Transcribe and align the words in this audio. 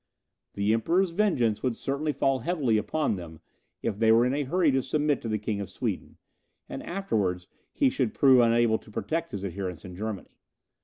The 0.55 0.73
Emperor's 0.73 1.11
vengeance 1.11 1.61
would 1.61 1.75
certainly 1.75 2.11
fall 2.11 2.39
heavily 2.39 2.79
upon 2.79 3.17
them, 3.17 3.39
if 3.83 3.99
they 3.99 4.11
were 4.11 4.25
in 4.25 4.33
a 4.33 4.41
hurry 4.45 4.71
to 4.71 4.81
submit 4.81 5.21
to 5.21 5.27
the 5.27 5.37
King 5.37 5.61
of 5.61 5.69
Sweden, 5.69 6.17
and 6.67 6.81
afterwards 6.81 7.47
he 7.71 7.87
should 7.91 8.15
prove 8.15 8.39
unable 8.39 8.79
to 8.79 8.89
protect 8.89 9.31
his 9.31 9.45
adherents 9.45 9.85
in 9.85 9.95
Germany. 9.95 10.39